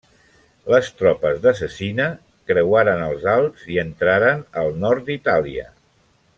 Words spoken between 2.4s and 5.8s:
creuaren els Alps i entraren al nord d'Itàlia.